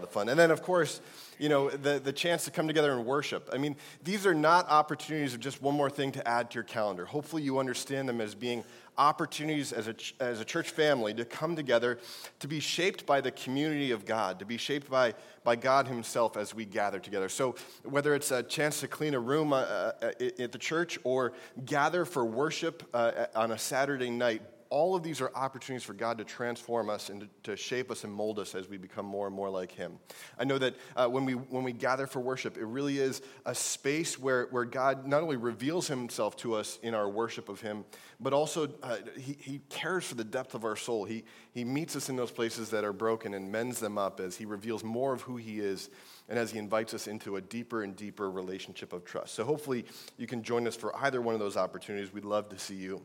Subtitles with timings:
[0.00, 0.28] the fun.
[0.28, 1.00] And then, of course,
[1.38, 3.48] you know, the, the chance to come together and worship.
[3.52, 6.64] I mean, these are not opportunities of just one more thing to add to your
[6.64, 7.04] calendar.
[7.04, 8.64] Hopefully, you understand them as being
[8.96, 11.98] opportunities as a, as a church family to come together,
[12.38, 16.36] to be shaped by the community of God, to be shaped by, by God Himself
[16.36, 17.28] as we gather together.
[17.28, 21.32] So, whether it's a chance to clean a room uh, uh, at the church or
[21.64, 24.42] gather for worship uh, on a Saturday night,
[24.74, 28.12] all of these are opportunities for God to transform us and to, shape us and
[28.12, 30.00] mold us as we become more and more like Him.
[30.36, 33.54] I know that uh, when, we, when we gather for worship, it really is a
[33.54, 37.84] space where, where God not only reveals Himself to us in our worship of Him,
[38.18, 41.04] but also uh, he, he cares for the depth of our soul.
[41.04, 41.22] He,
[41.52, 44.44] he meets us in those places that are broken and mends them up as He
[44.44, 45.88] reveals more of who He is
[46.28, 49.36] and as He invites us into a deeper and deeper relationship of trust.
[49.36, 49.84] So hopefully
[50.18, 52.12] you can join us for either one of those opportunities.
[52.12, 53.02] We'd love to see you.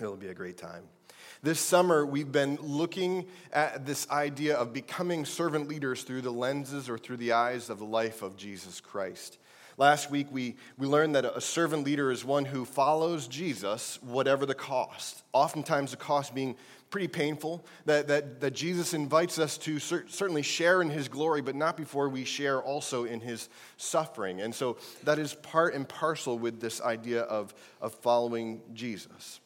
[0.00, 0.84] It'll be a great time.
[1.40, 6.88] This summer, we've been looking at this idea of becoming servant leaders through the lenses
[6.88, 9.38] or through the eyes of the life of Jesus Christ.
[9.76, 14.46] Last week, we, we learned that a servant leader is one who follows Jesus, whatever
[14.46, 15.22] the cost.
[15.32, 16.56] Oftentimes, the cost being
[16.90, 21.40] pretty painful, that, that, that Jesus invites us to cer- certainly share in his glory,
[21.40, 24.40] but not before we share also in his suffering.
[24.40, 29.38] And so that is part and parcel with this idea of, of following Jesus.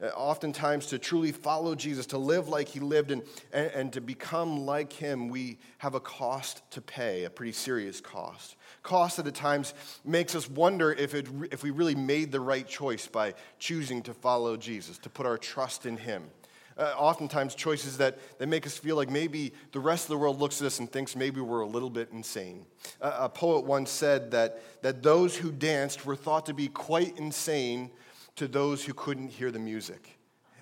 [0.00, 4.00] Uh, oftentimes, to truly follow Jesus, to live like he lived, and, and, and, to
[4.00, 8.54] become like him, we have a cost to pay, a pretty serious cost.
[8.84, 9.74] Cost that at times
[10.04, 14.14] makes us wonder if, it, if we really made the right choice by choosing to
[14.14, 16.30] follow Jesus, to put our trust in him.
[16.76, 20.38] Uh, oftentimes, choices that, that make us feel like maybe the rest of the world
[20.38, 22.64] looks at us and thinks maybe we're a little bit insane.
[23.00, 27.18] Uh, a poet once said that, that those who danced were thought to be quite
[27.18, 27.90] insane
[28.38, 30.18] to those who couldn't hear the music.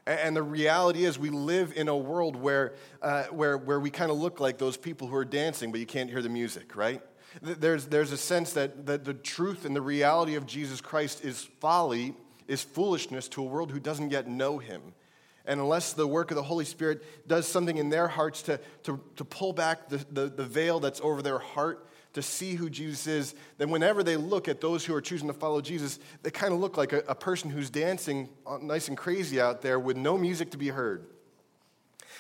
[0.07, 4.11] And the reality is, we live in a world where, uh, where, where we kind
[4.11, 7.03] of look like those people who are dancing, but you can't hear the music, right?
[7.43, 11.43] There's, there's a sense that, that the truth and the reality of Jesus Christ is
[11.61, 12.15] folly,
[12.47, 14.81] is foolishness to a world who doesn't yet know him.
[15.45, 19.01] And unless the work of the Holy Spirit does something in their hearts to, to,
[19.17, 21.87] to pull back the, the, the veil that's over their heart
[22.17, 25.35] to see who Jesus is, then whenever they look at those who are choosing to
[25.35, 28.97] follow Jesus, they kind of look like a, a person who's dancing uh, nice and
[28.97, 31.05] crazy out there with no music to be heard.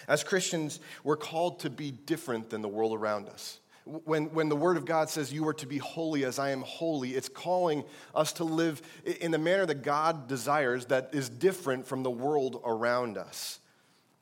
[0.06, 3.58] As Christians, we're called to be different than the world around us.
[3.86, 6.60] When, when the Word of God says, You are to be holy as I am
[6.60, 7.82] holy, it's calling
[8.14, 8.82] us to live
[9.22, 13.60] in the manner that God desires that is different from the world around us.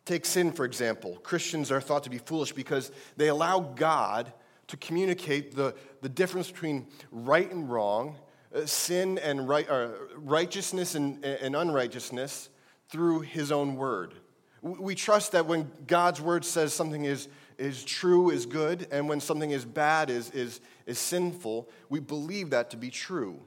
[0.04, 1.16] Take sin, for example.
[1.24, 4.32] Christians are thought to be foolish because they allow God
[4.68, 8.16] to communicate the, the difference between right and wrong,
[8.54, 12.50] uh, sin and right, uh, righteousness and, and unrighteousness
[12.88, 14.14] through his own word.
[14.62, 19.20] We trust that when God's word says something is, is true, is good, and when
[19.20, 23.40] something is bad, is, is, is sinful, we believe that to be true.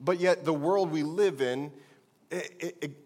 [0.00, 1.72] But yet, the world we live in,
[2.30, 2.96] it, it,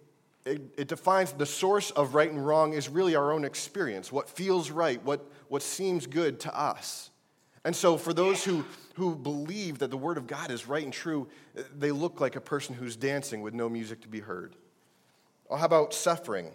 [0.45, 4.29] it, it, defines the source of right and wrong is really our own experience, what
[4.29, 7.10] feels right, what, what seems good to us.
[7.65, 10.93] And so, for those who, who believe that the Word of God is right and
[10.93, 11.29] true,
[11.77, 14.57] they look like a person who's dancing with no music to be heard.
[15.49, 16.53] Well, how about suffering?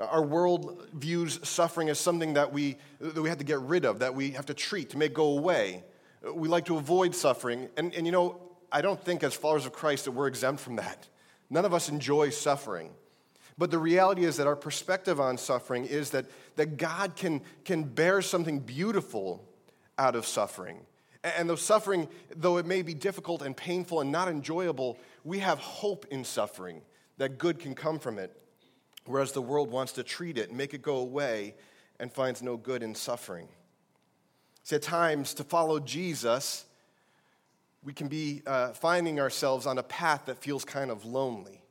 [0.00, 4.00] Our world views suffering as something that we, that we have to get rid of,
[4.00, 5.84] that we have to treat, to make go away.
[6.34, 7.68] We like to avoid suffering.
[7.76, 8.40] And, and you know,
[8.72, 11.06] I don't think, as followers of Christ, that we're exempt from that.
[11.50, 12.90] None of us enjoy suffering.
[13.58, 16.26] But the reality is that our perspective on suffering is that,
[16.56, 19.46] that God can, can bear something beautiful
[19.98, 20.86] out of suffering.
[21.22, 25.58] And though suffering, though it may be difficult and painful and not enjoyable, we have
[25.58, 26.82] hope in suffering
[27.18, 28.36] that good can come from it.
[29.04, 31.54] Whereas the world wants to treat it, make it go away,
[32.00, 33.48] and finds no good in suffering.
[34.64, 36.64] See, at times, to follow Jesus,
[37.84, 41.61] we can be uh, finding ourselves on a path that feels kind of lonely.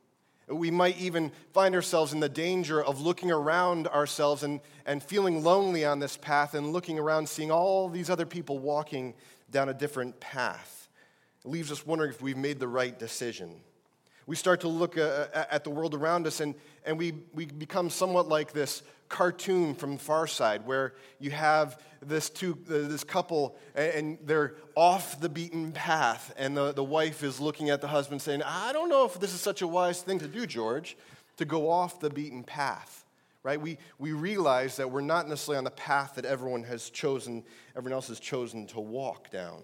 [0.51, 5.43] We might even find ourselves in the danger of looking around ourselves and, and feeling
[5.43, 9.13] lonely on this path and looking around, seeing all these other people walking
[9.49, 10.89] down a different path.
[11.43, 13.61] It leaves us wondering if we've made the right decision.
[14.27, 16.55] We start to look uh, at the world around us and,
[16.85, 22.29] and we, we become somewhat like this cartoon from Far Side where you have this,
[22.29, 27.39] two, uh, this couple and they're off the beaten path, and the, the wife is
[27.39, 30.17] looking at the husband saying, I don't know if this is such a wise thing
[30.19, 30.97] to do, George,
[31.37, 33.05] to go off the beaten path.
[33.43, 33.59] Right?
[33.59, 37.43] We, we realize that we're not necessarily on the path that everyone has chosen,
[37.75, 39.61] everyone else has chosen to walk down.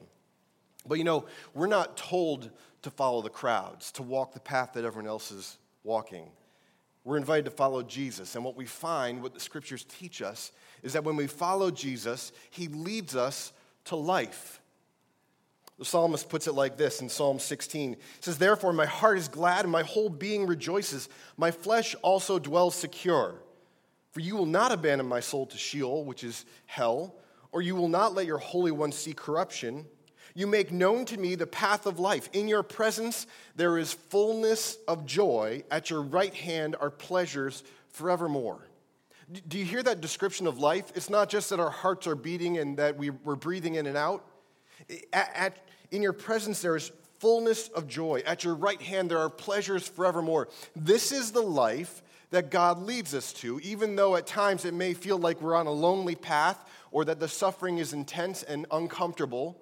[0.85, 2.49] But you know, we're not told
[2.81, 6.29] to follow the crowds, to walk the path that everyone else is walking.
[7.07, 8.35] We're invited to follow Jesus.
[8.35, 10.51] And what we find, what the scriptures teach us,
[10.83, 13.53] is that when we follow Jesus, he leads us
[13.85, 14.59] to life.
[15.79, 17.93] The psalmist puts it like this in Psalm 16.
[17.93, 21.07] It says, Therefore, my heart is glad and my whole being rejoices.
[21.37, 23.35] My flesh also dwells secure.
[24.11, 27.15] For you will not abandon my soul to Sheol, which is hell,
[27.53, 29.85] or you will not let your Holy One see corruption.
[30.37, 32.29] You make known to me the path of life.
[32.31, 33.25] In your presence
[33.55, 35.63] there is fullness of joy.
[35.71, 38.59] At your right hand are pleasures forevermore.
[39.47, 40.91] Do you hear that description of life?
[40.93, 43.97] It's not just that our hearts are beating and that we, are breathing in and
[43.97, 44.27] out.
[45.11, 45.57] At, at,
[45.89, 48.21] in your presence, there is fullness of joy.
[48.23, 50.49] At your right hand, there are pleasures forevermore.
[50.75, 54.93] This is the life that God leads us to, even though at times it may
[54.93, 59.59] feel like we're on a lonely path or that the suffering is intense and uncomfortable.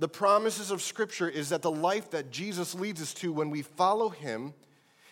[0.00, 3.60] The promises of Scripture is that the life that Jesus leads us to when we
[3.60, 4.54] follow Him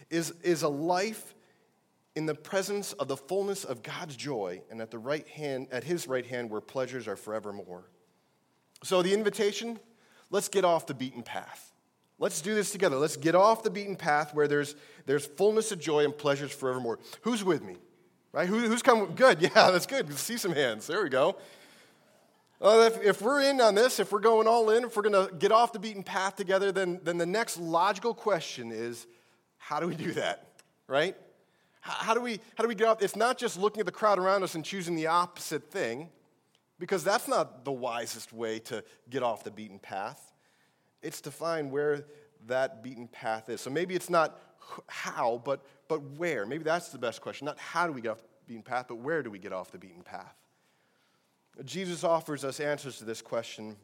[0.08, 1.34] is, is a life
[2.16, 5.84] in the presence of the fullness of God's joy and at the right hand, at
[5.84, 7.84] His right hand where pleasures are forevermore.
[8.82, 9.78] So the invitation,
[10.30, 11.70] let's get off the beaten path.
[12.18, 12.96] Let's do this together.
[12.96, 14.74] Let's get off the beaten path where there's,
[15.04, 16.98] there's fullness of joy and pleasures forevermore.
[17.20, 17.76] Who's with me?
[18.32, 18.48] Right?
[18.48, 19.12] Who, who's come?
[19.14, 19.42] Good.
[19.54, 20.10] Yeah, that's good.
[20.14, 20.86] See some hands.
[20.86, 21.36] There we go.
[22.60, 25.28] Uh, if, if, we're in on this, if we're going all in, if we're going
[25.28, 29.06] to get off the beaten path together, then, then the next logical question is
[29.58, 30.48] how do we do that?
[30.88, 31.16] Right?
[31.80, 33.00] How, how, do we, how do we get off?
[33.00, 36.08] It's not just looking at the crowd around us and choosing the opposite thing,
[36.80, 40.32] because that's not the wisest way to get off the beaten path.
[41.00, 42.06] It's to find where
[42.46, 43.60] that beaten path is.
[43.60, 44.40] So maybe it's not
[44.88, 46.44] how, but, but where.
[46.44, 47.44] Maybe that's the best question.
[47.44, 49.70] Not how do we get off the beaten path, but where do we get off
[49.70, 50.34] the beaten path?
[51.64, 53.76] Jesus offers us answers to this question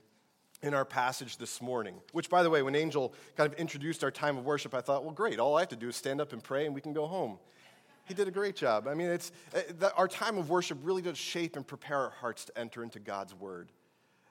[0.62, 4.10] in our passage this morning, which, by the way, when Angel kind of introduced our
[4.10, 6.32] time of worship, I thought, well, great, all I have to do is stand up
[6.32, 7.38] and pray and we can go home.
[8.06, 8.86] He did a great job.
[8.86, 12.44] I mean, it's, uh, our time of worship really does shape and prepare our hearts
[12.46, 13.72] to enter into God's word.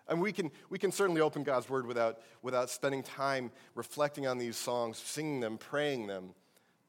[0.07, 4.37] And we can, we can certainly open God's word without, without spending time reflecting on
[4.37, 6.33] these songs, singing them, praying them.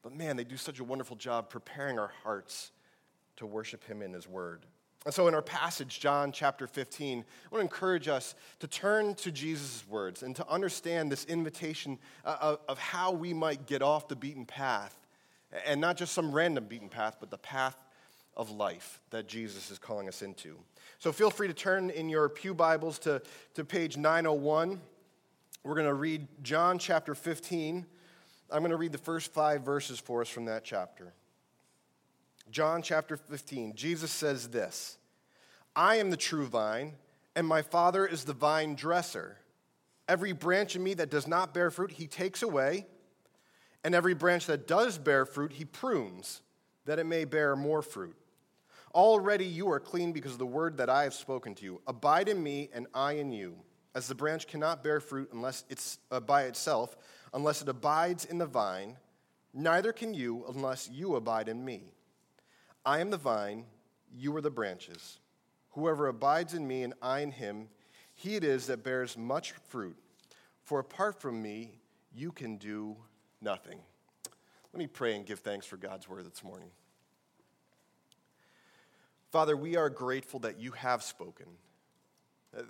[0.03, 2.71] But man, they do such a wonderful job preparing our hearts
[3.37, 4.65] to worship Him in His word.
[5.05, 9.13] And so, in our passage, John chapter 15, I want to encourage us to turn
[9.15, 14.07] to Jesus' words and to understand this invitation uh, of, how we might get off
[14.07, 14.97] the beaten path.
[15.65, 17.77] And not just some random beaten path, but the path
[18.35, 20.57] of life that Jesus is calling us into.
[20.97, 23.21] So feel free to turn in your Pew Bibles to,
[23.53, 24.81] to page 901.
[25.63, 27.85] We're going to read John chapter 15.
[28.51, 31.13] I'm going to read the first five verses for us from that chapter.
[32.51, 34.97] John chapter 15, Jesus says this
[35.75, 36.93] I am the true vine,
[37.35, 39.37] and my Father is the vine dresser.
[40.07, 42.85] Every branch in me that does not bear fruit, he takes away,
[43.83, 46.41] and every branch that does bear fruit, he prunes,
[46.85, 48.15] that it may bear more fruit.
[48.93, 51.81] Already you are clean because of the word that I have spoken to you.
[51.87, 53.55] Abide in me, and I in you.
[53.95, 56.95] As the branch cannot bear fruit unless it's uh, by itself,
[57.33, 58.97] unless it abides in the vine,
[59.53, 61.94] neither can you unless you abide in me.
[62.85, 63.65] I am the vine,
[64.15, 65.19] you are the branches.
[65.71, 67.67] Whoever abides in me and I in him,
[68.13, 69.97] he it is that bears much fruit.
[70.63, 71.79] For apart from me,
[72.13, 72.95] you can do
[73.41, 73.79] nothing.
[74.73, 76.69] Let me pray and give thanks for God's word this morning.
[79.31, 81.47] Father, we are grateful that you have spoken.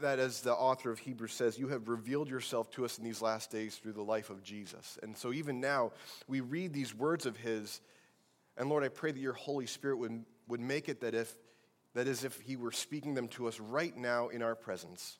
[0.01, 3.21] That, as the author of Hebrews says, you have revealed yourself to us in these
[3.21, 4.97] last days through the life of Jesus.
[5.03, 5.91] And so, even now,
[6.27, 7.81] we read these words of his,
[8.57, 11.33] and Lord, I pray that your Holy Spirit would, would make it that if
[11.93, 15.17] that is if he were speaking them to us right now in our presence.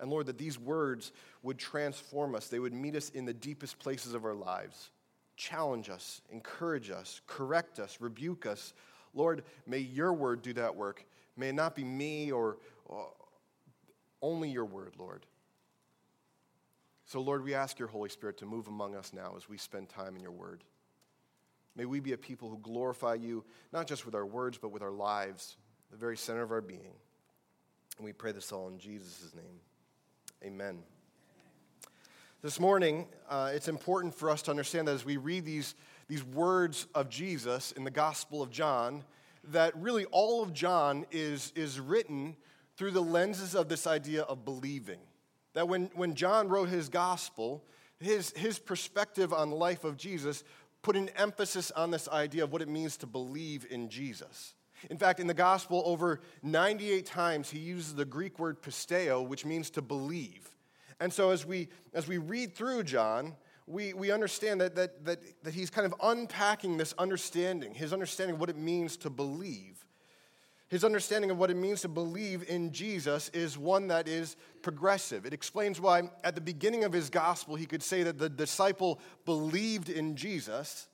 [0.00, 2.48] And Lord, that these words would transform us.
[2.48, 4.90] They would meet us in the deepest places of our lives,
[5.36, 8.72] challenge us, encourage us, correct us, rebuke us,
[9.14, 11.04] Lord, may your word do that work.
[11.36, 13.08] May it not be me or, or
[14.20, 15.26] only your word, Lord.
[17.04, 19.88] So, Lord, we ask your Holy Spirit to move among us now as we spend
[19.88, 20.64] time in your word.
[21.76, 24.82] May we be a people who glorify you, not just with our words, but with
[24.82, 25.56] our lives,
[25.90, 26.92] the very center of our being.
[27.96, 29.60] And we pray this all in Jesus' name.
[30.44, 30.78] Amen.
[32.42, 35.74] This morning, uh, it's important for us to understand that as we read these
[36.12, 39.02] these words of Jesus in the Gospel of John,
[39.44, 42.36] that really all of John is, is written
[42.76, 45.00] through the lenses of this idea of believing.
[45.54, 47.64] That when, when John wrote his Gospel,
[47.98, 50.44] his, his perspective on the life of Jesus
[50.82, 54.54] put an emphasis on this idea of what it means to believe in Jesus.
[54.90, 59.44] In fact, in the gospel, over 98 times he uses the Greek word pisteo, which
[59.44, 60.48] means to believe.
[60.98, 63.36] And so as we, as we read through John,
[63.66, 68.34] we, we understand that, that, that, that he's kind of unpacking this understanding, his understanding
[68.34, 69.84] of what it means to believe.
[70.72, 75.26] His understanding of what it means to believe in Jesus is one that is progressive.
[75.26, 78.98] It explains why, at the beginning of his gospel, he could say that the disciple
[79.26, 80.88] believed in Jesus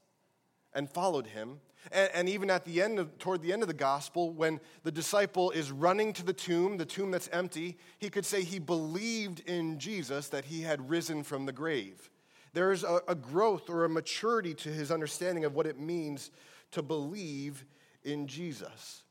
[0.75, 1.61] and followed him.
[1.93, 4.91] And, and even at the end, of, toward the end of the gospel, when the
[4.91, 9.49] disciple is running to the tomb, the tomb that's empty, he could say he believed
[9.49, 12.11] in Jesus, that he had risen from the grave.
[12.53, 16.33] There's a, a growth or a maturity to his understanding of what it means
[16.73, 17.65] to believe
[18.03, 19.05] in Jesus.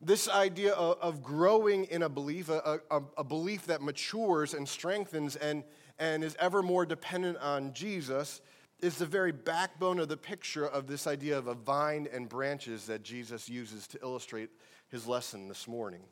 [0.00, 4.68] This idea of, of growing in a belief, a, a, a, belief that matures and
[4.68, 5.64] strengthens and,
[5.98, 8.40] and is ever more dependent on Jesus,
[8.80, 12.86] is the very backbone of the picture of this idea of a vine and branches
[12.86, 14.50] that Jesus uses to illustrate
[14.88, 16.02] his lesson this morning.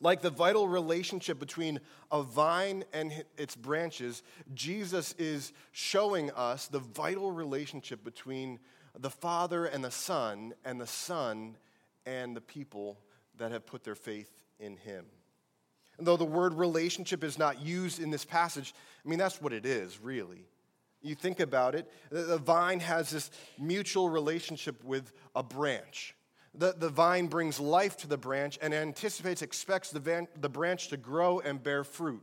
[0.00, 1.80] Like the vital relationship between
[2.10, 4.22] a vine and its branches,
[4.54, 8.58] Jesus is showing us the vital relationship between
[8.98, 11.56] the Father and the Son, and the Son
[12.06, 12.98] and the people
[13.38, 15.06] that have put their faith in him.
[15.98, 19.52] And though the word relationship is not used in this passage, I mean, that's what
[19.52, 20.46] it is, really.
[21.02, 26.14] You think about it, the vine has this mutual relationship with a branch.
[26.54, 30.88] The, the vine brings life to the branch and anticipates, expects the, van, the branch
[30.88, 32.22] to grow and bear fruit.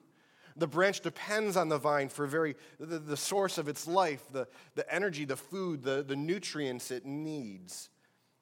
[0.57, 4.47] The branch depends on the vine for very, the, the source of its life, the,
[4.75, 7.89] the energy, the food, the, the nutrients it needs.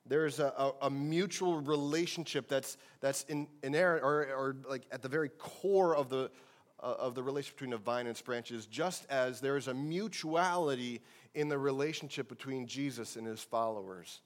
[0.09, 5.07] There's a, a, a, mutual relationship that's, that's in, inherent or, or like at the
[5.07, 6.31] very core of the,
[6.81, 9.73] uh, of the relationship between the vine and its branches, just as there is a
[9.73, 10.99] mutuality
[11.35, 14.21] in the relationship between Jesus and his followers.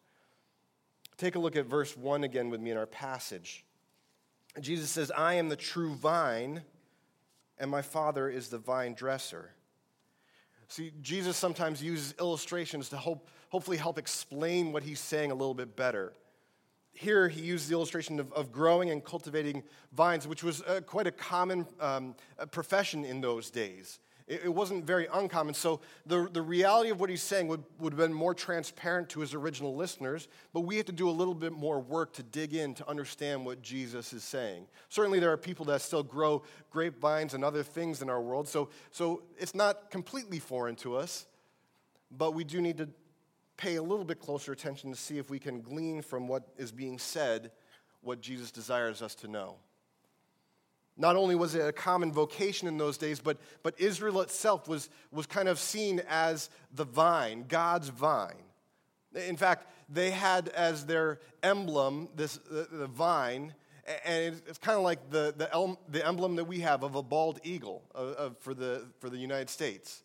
[1.17, 3.65] Take a look at verse 1 again with me in our passage.
[4.61, 6.63] Jesus says, I am the true vine,
[7.57, 9.51] and my Father is the vine dresser.
[10.73, 15.53] See, Jesus sometimes uses illustrations to hope, hopefully help explain what he's saying a little
[15.53, 16.13] bit better.
[16.93, 19.61] Here, he used the illustration of, of growing and cultivating
[19.91, 22.15] vines, which was uh, quite a common um,
[22.49, 23.99] profession in those days.
[24.27, 25.53] It, it wasn't very uncommon.
[25.53, 29.19] So the, the reality of what he's saying would, would have been more transparent to
[29.19, 32.53] his original listeners, but we have to do a little bit more work to dig
[32.53, 34.67] in to understand what Jesus is saying.
[34.89, 38.69] Certainly, there are people that still grow grapevines and other things in our world, so,
[38.91, 41.25] so it's not completely foreign to us,
[42.11, 42.89] but we do need to
[43.57, 46.71] pay a little bit closer attention to see if we can glean from what is
[46.71, 47.51] being said
[48.01, 49.55] what Jesus desires us to know.
[50.95, 54.89] Not only was it a common vocation in those days, but, but Israel itself was,
[55.11, 58.43] was kind of seen as the vine, God's vine.
[59.15, 63.53] In fact, they had as their emblem this the, the vine,
[64.05, 67.03] and it's kind of like the, the, el, the, emblem that we have of a
[67.03, 70.03] bald eagle uh, for, the, for the United States.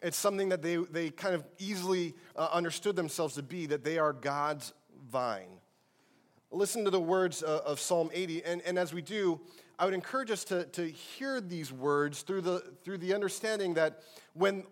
[0.00, 3.98] It's something that they, they kind of easily uh, understood themselves to be, that they
[3.98, 4.72] are God's
[5.10, 5.60] vine.
[6.50, 9.40] Listen to the words uh, of Psalm 80, and, and as we do,
[9.78, 14.02] I would encourage us to, to hear these words through the, through the understanding that
[14.34, 14.64] when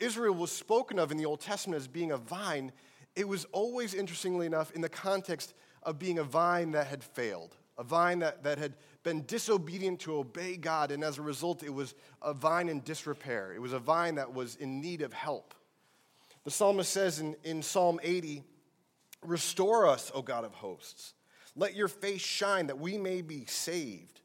[0.00, 2.72] Israel was spoken of in the Old Testament as being a vine,
[3.14, 7.56] it was always, interestingly enough, in the context of being a vine that had failed,
[7.78, 8.74] a vine that, that had
[9.04, 13.52] been disobedient to obey God, and as a result, it was a vine in disrepair.
[13.52, 15.54] It was a vine that was in need of help.
[16.44, 18.42] The psalmist says in, in Psalm 80,
[19.22, 21.14] Restore us, O God of hosts.
[21.56, 24.20] Let your face shine that we may be saved.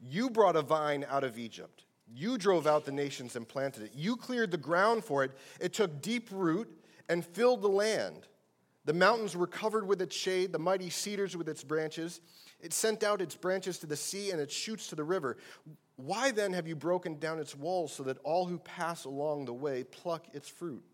[0.00, 1.84] You brought a vine out of Egypt.
[2.12, 3.92] You drove out the nations and planted it.
[3.94, 5.32] You cleared the ground for it.
[5.60, 6.70] It took deep root
[7.08, 8.26] and filled the land.
[8.84, 12.20] The mountains were covered with its shade, the mighty cedars with its branches.
[12.60, 15.38] It sent out its branches to the sea and its shoots to the river.
[15.96, 19.54] Why then have you broken down its walls so that all who pass along the
[19.54, 20.84] way pluck its fruit?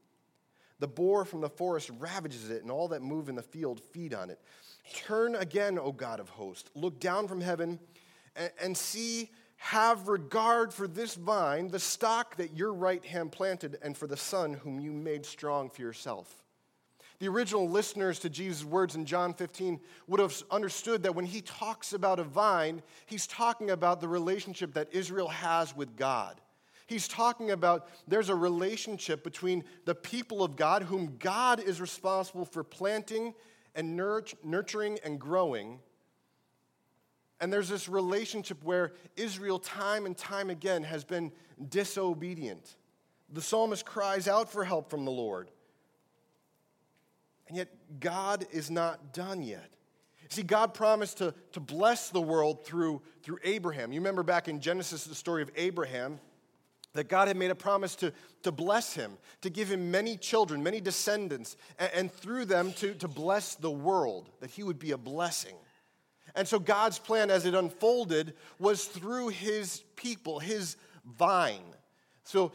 [0.78, 4.14] The boar from the forest ravages it, and all that move in the field feed
[4.14, 4.40] on it.
[4.94, 6.70] Turn again, O God of hosts.
[6.74, 7.78] Look down from heaven
[8.60, 13.96] and, see, have regard for this vine, the stock that your right hand planted, and
[13.96, 16.42] for the son whom you made strong for yourself.
[17.18, 21.42] The original listeners to Jesus' words in John 15 would have understood that when he
[21.42, 26.40] talks about a vine, he's talking about the relationship that Israel has with God.
[26.86, 32.46] He's talking about there's a relationship between the people of God, whom God is responsible
[32.46, 33.34] for planting
[33.74, 35.80] and nurturing and growing,
[37.40, 41.32] and there's this relationship where Israel, time and time again, has been
[41.68, 42.76] disobedient.
[43.32, 45.50] The psalmist cries out for help from the Lord.
[47.48, 47.68] And yet,
[47.98, 49.70] God is not done yet.
[50.28, 53.90] See, God promised to, to bless the world through, through Abraham.
[53.90, 56.20] You remember back in Genesis, the story of Abraham.
[56.92, 60.62] that God had made a promise to, to bless him, to give him many children,
[60.62, 64.92] many descendants, and, and, through them to, to bless the world, that he would be
[64.92, 65.54] a blessing.
[66.34, 71.74] And so God's plan, as it unfolded, was through his people, his vine.
[72.24, 72.52] So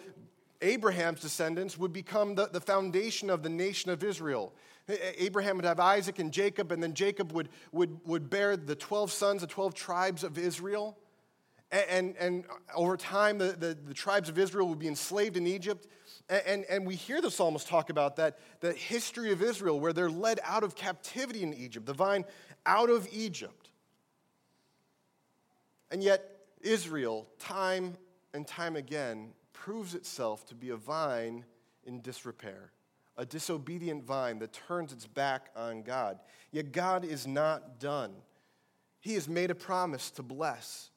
[0.61, 4.53] Abraham's descendants would become the, the foundation of the nation of Israel.
[5.17, 9.11] Abraham would have Isaac and Jacob, and then Jacob would, would, would bear the 12
[9.11, 10.97] sons, the 12 tribes of Israel.
[11.71, 12.43] And, and, and
[12.75, 15.87] over time, the, the, the, tribes of Israel would be enslaved in Egypt.
[16.29, 19.91] And, and, and we hear the psalmist talk about that, the history of Israel, where
[19.91, 22.23] they're led out of captivity in Egypt, the vine
[22.65, 23.64] out of Egypt.
[25.91, 26.29] And yet,
[26.61, 27.95] Israel, time
[28.33, 31.45] and time again, proves itself to be a vine
[31.85, 32.71] in disrepair,
[33.17, 36.19] a disobedient vine that turns its back on God.
[36.51, 38.13] Yet God is not done.
[38.99, 40.89] He has made a promise to bless.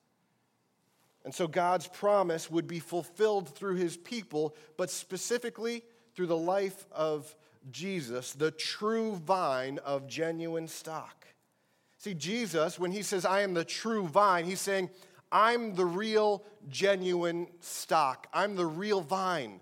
[1.24, 5.82] And so God's promise would be fulfilled through his people, but specifically
[6.14, 7.34] through the life of
[7.70, 11.17] Jesus, the true vine of genuine stock.
[11.98, 14.90] See, Jesus, when he says, I am the true vine, he's saying,
[15.30, 18.28] I'm the real, genuine stock.
[18.32, 19.60] I'm the real vine.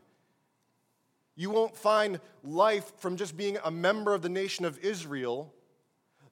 [1.35, 5.53] You won't find life from just being a member of the nation of Israel.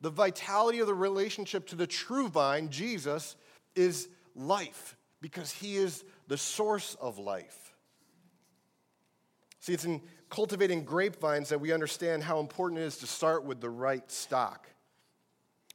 [0.02, 3.36] The vitality of the relationship to the true vine, Jesus,
[3.74, 7.74] is life because he is the source of life.
[9.60, 13.62] See, it's in cultivating grapevines that we understand how important it is to start with
[13.62, 14.68] the right stock.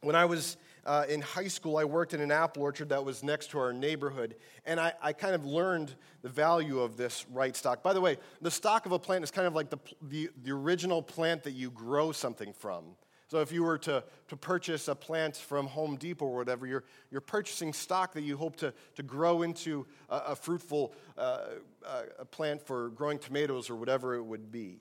[0.01, 3.21] When I was uh, in high school, I worked in an apple orchard that was
[3.21, 7.53] next to our neighborhood, and I, I, kind of learned the value of this right
[7.53, 7.83] stock.
[7.83, 10.51] By the way, the stock of a plant is kind of like the, the, the
[10.51, 12.85] original plant that you grow something from.
[13.27, 16.85] So if you were to, to purchase a plant from Home Depot or whatever, you're,
[17.11, 21.41] you're purchasing stock that you hope to, to grow into a, a fruitful uh,
[22.17, 24.79] a plant for growing tomatoes or whatever it would be.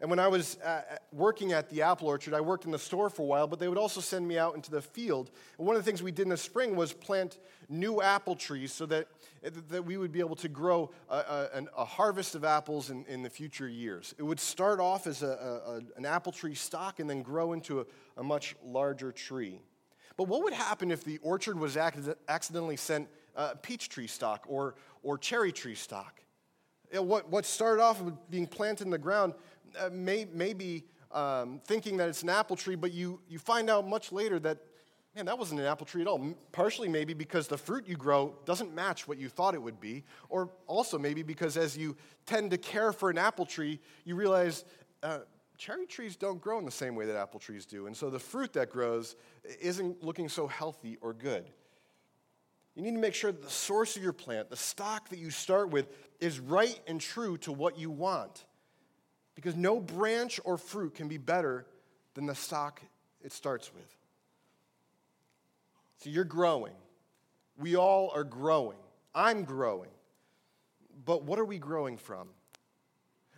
[0.00, 0.80] And when I was uh,
[1.12, 3.68] working at the apple orchard, I worked in the store for a while, but they
[3.68, 5.30] would also send me out into the field.
[5.58, 7.38] And one of the things we did in the spring was plant
[7.68, 9.08] new apple trees so that,
[9.68, 13.22] that we would be able to grow a, a, a harvest of apples in, in,
[13.22, 14.14] the future years.
[14.16, 17.86] It would start off as a, an apple tree stock and then grow into
[18.16, 19.60] a, much larger tree.
[20.16, 24.74] But what would happen if the orchard was accidentally sent uh, peach tree stock or,
[25.02, 26.20] or cherry tree stock?
[26.98, 29.34] what, what started off being planted in the ground
[29.78, 33.86] uh, may, maybe um, thinking that it's an apple tree, but you, you find out
[33.86, 34.58] much later that,
[35.14, 36.34] man, that wasn't an apple tree at all.
[36.52, 40.04] Partially maybe because the fruit you grow doesn't match what you thought it would be,
[40.28, 44.64] or also maybe because as you tend to care for an apple tree, you realize
[45.02, 45.18] uh,
[45.58, 47.86] cherry trees don't grow in the same way that apple trees do.
[47.86, 49.16] And so the fruit that grows
[49.60, 51.50] isn't looking so healthy or good.
[52.74, 55.30] You need to make sure that the source of your plant, the stock that you
[55.30, 55.88] start with,
[56.20, 58.44] is right and true to what you want.
[59.40, 61.64] Because no branch or fruit can be better
[62.12, 62.82] than the stock
[63.22, 63.96] it starts with.
[65.96, 66.74] So you're growing.
[67.58, 68.76] We all are growing.
[69.14, 69.88] I'm growing.
[71.06, 72.28] But what are we growing from?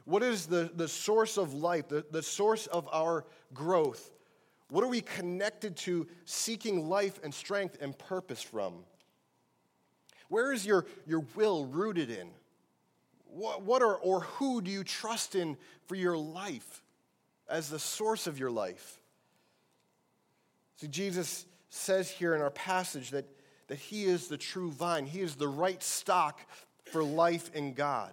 [0.04, 4.10] What is the, the source of life, the, the source of our growth?
[4.70, 8.74] What are we connected to seeking life and strength and purpose from?
[10.28, 12.30] Where is your, your will rooted in?
[13.32, 16.82] What, what are, or who do you trust in for your life
[17.48, 19.00] as the source of your life?
[20.76, 23.24] See, Jesus says here in our passage that,
[23.68, 26.40] that He is the true vine, He is the right stock
[26.84, 28.12] for life in God.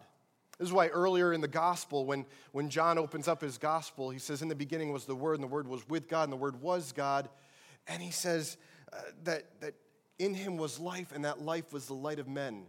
[0.58, 4.20] This is why earlier in the gospel, when, when John opens up his gospel, he
[4.20, 6.38] says, In the beginning was the Word, and the Word was with God, and the
[6.38, 7.30] Word was God.
[7.88, 8.58] And he says
[8.92, 9.74] uh, that, that
[10.18, 12.66] in him was life, and that life was the light of men.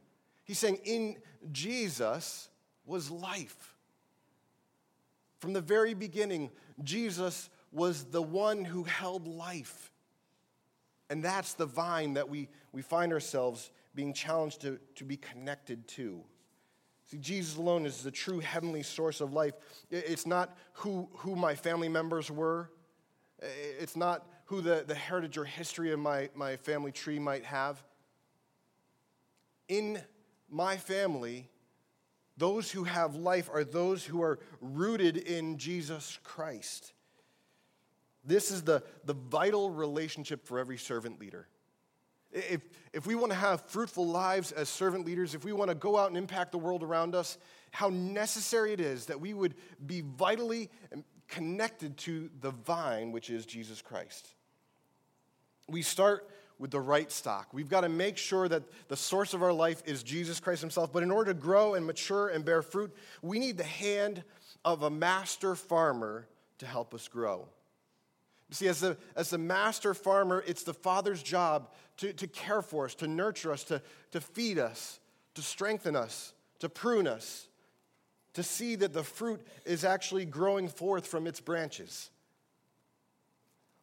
[0.51, 1.17] He's saying in
[1.53, 2.49] Jesus
[2.85, 3.77] was life.
[5.39, 6.51] From the very beginning,
[6.83, 9.93] Jesus was the one who held life.
[11.09, 15.87] And that's the vine that we, we find ourselves being challenged to, to be connected
[15.87, 16.21] to.
[17.07, 19.55] See, Jesus alone is the true heavenly source of life.
[19.89, 22.73] It's not who, who my family members were,
[23.39, 27.81] it's not who the, the heritage or history of my, my family tree might have.
[29.69, 30.03] In
[30.51, 31.49] my family,
[32.37, 36.93] those who have life are those who are rooted in Jesus Christ.
[38.25, 41.49] This is the, the vital relationship for every servant leader.
[42.33, 45.75] If, if we want to have fruitful lives as servant leaders, if we want to
[45.75, 47.39] go out and impact the world around us,
[47.73, 50.71] how necessary it is that we would be vitally
[51.29, 54.29] connected to the vine, which is Jesus Christ.
[55.69, 56.29] We start
[56.61, 57.49] with the right stock.
[57.53, 60.93] We've got to make sure that the source of our life is Jesus Christ Himself.
[60.93, 64.23] But in order to grow and mature and bear fruit, we need the hand
[64.63, 67.49] of a master farmer to help us grow.
[68.51, 72.85] See, as a, as a master farmer, it's the Father's job to, to care for
[72.85, 75.01] us, to nurture us, to, to feed us,
[75.35, 77.49] to strengthen us, to prune us,
[78.35, 82.11] to see that the fruit is actually growing forth from its branches.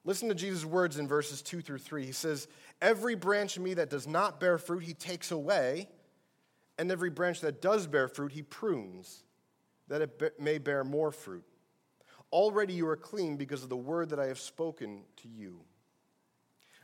[0.08, 2.06] Listen to Jesus' words in verses 2 through 3.
[2.06, 2.48] He says,
[2.82, 5.90] Every branch in me that does not bear fruit, he takes away,
[6.78, 9.24] and every branch that does bear fruit, he prunes,
[9.88, 11.44] that it may bear more fruit.
[12.32, 15.62] Already you are clean because of the word that I have spoken to you.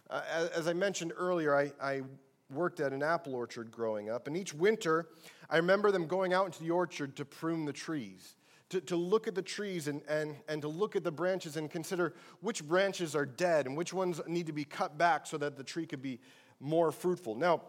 [0.09, 2.01] Uh, as I mentioned earlier, I, I
[2.49, 5.07] worked at an apple orchard growing up, and each winter
[5.49, 8.35] I remember them going out into the orchard to prune the trees,
[8.73, 11.69] to, to look at the trees and, and, and to look at the branches and
[11.69, 15.57] consider which branches are dead and which ones need to be cut back so that
[15.57, 16.19] the tree could be
[16.59, 17.35] more fruitful.
[17.35, 17.61] Now,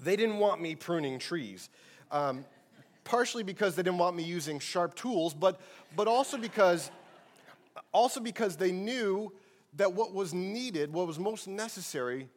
[0.00, 1.68] they didn't want me pruning trees.
[2.10, 2.46] Um,
[3.04, 5.60] partially because they didn't want me using sharp tools, but,
[5.94, 6.90] but also, because,
[7.92, 9.30] also because they knew
[9.74, 12.30] that what was needed, what was most necessary,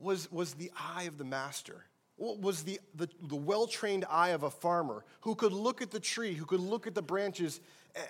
[0.00, 1.84] was, was the eye of the master
[2.22, 6.00] was the, the, the well trained eye of a farmer who could look at the
[6.00, 7.60] tree, who could look at the branches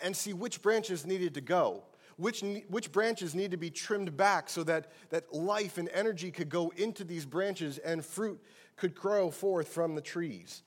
[0.03, 1.83] and see which branches needed to go,
[2.17, 6.51] which, which branches need to be trimmed back so that, that life and energy could
[6.51, 8.41] go into these branches and fruit
[8.77, 10.63] could grow forth from the trees.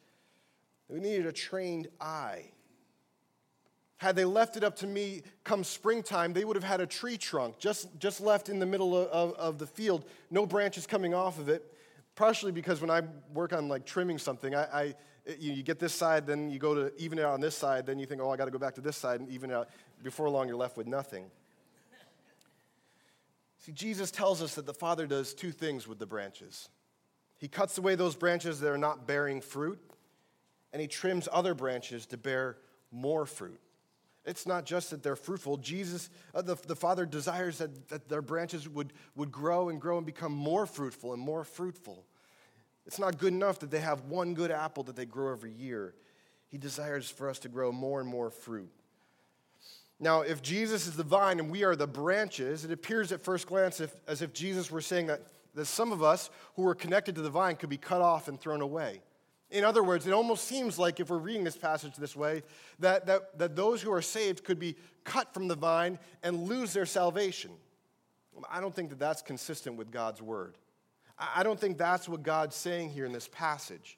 [0.90, 2.52] We needed a trained eye.
[3.98, 7.18] Had they left it up to me come springtime, they would have had a tree
[7.18, 11.14] trunk just, just left in the middle of, of, of the field, no branches coming
[11.14, 11.72] off of it
[12.16, 13.02] partially because when I
[13.34, 14.96] work on like trimming something, I, I
[15.40, 17.86] you, you, get this side, then you go to even it out on this side,
[17.86, 19.54] then you think, oh, I got to go back to this side and even it
[19.54, 19.70] out.
[20.04, 21.26] Before long, you're left with nothing.
[23.60, 26.70] See, Jesus tells us that the Father does two things with the branches.
[27.40, 29.80] He cuts away those branches that are not bearing fruit,
[30.72, 32.58] and he trims other branches to bear
[32.92, 33.60] more fruit.
[34.26, 35.58] It's not just that they're fruitful.
[35.58, 39.98] Jesus, uh, the, the Father desires that, that their branches would, would grow and grow
[39.98, 42.06] and become more fruitful and more fruitful.
[42.88, 45.94] It's not good enough that they have one good apple that they grow every year.
[46.48, 48.72] He desires for us to grow more and more fruit.
[50.00, 53.48] Now, if Jesus is the vine and we are the branches, it appears at first
[53.48, 55.22] glance if, as if Jesus were saying that,
[55.54, 58.40] that some of us who are connected to the vine could be cut off and
[58.40, 59.02] thrown away.
[59.52, 62.44] In other words, it almost seems like if we're reading this passage this way,
[62.80, 66.74] that, that, that those who are saved could be cut from the vine and lose
[66.74, 67.52] their salvation.
[68.50, 70.58] I don't think that that's consistent with God's word.
[71.18, 73.98] I don't think that's what God's saying here in this passage.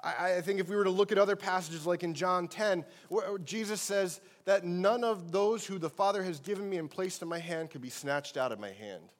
[0.00, 2.84] I, I think if we were to look at other passages like in John 10,
[3.08, 7.20] where Jesus says that none of those who the Father has given me and placed
[7.20, 9.12] in my hand could be snatched out of my hand.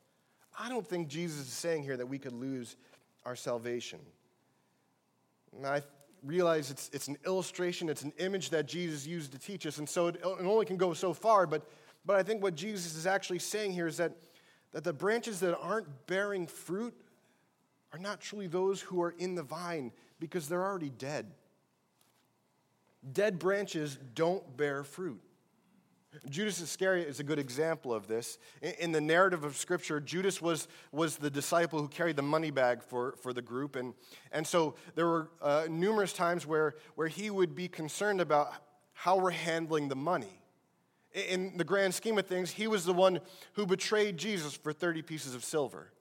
[0.59, 2.77] I don't think Jesus is saying here that we could lose
[3.25, 4.01] our salvation.
[5.57, 5.83] And I
[6.23, 9.89] realize it's, it's an illustration, it's an image that Jesus used to teach us, and
[9.89, 11.69] so it, it only can go so far, but,
[12.05, 14.13] but I think what Jesus is actually saying here is that,
[14.73, 16.95] that the branches that aren't bearing fruit
[17.93, 21.27] are not truly those who are in the vine because they're already dead.
[23.13, 25.21] Dead branches don't bear fruit.
[26.29, 28.39] Judas Iscariot is a good example of this.
[28.79, 32.83] In the narrative of Scripture, Judas was, was the disciple who carried the money bag
[32.83, 33.77] for, for the group.
[33.77, 33.93] And,
[34.33, 38.53] and so there were uh, numerous times where, where he would be concerned about
[38.95, 40.43] how we're handling the money.
[41.13, 43.21] In the grand scheme of things, he was the one
[43.55, 45.93] who betrayed Jesus for 30 pieces of silver.